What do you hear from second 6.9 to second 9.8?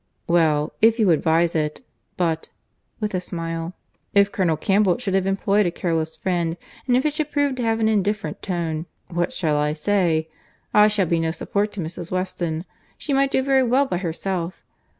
if it should prove to have an indifferent tone—what shall I